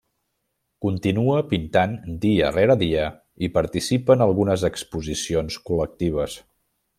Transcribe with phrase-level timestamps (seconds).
[0.85, 1.93] Continua pintant
[2.23, 3.03] dia rere dia
[3.49, 6.41] i participa en algunes exposicions col·lectives.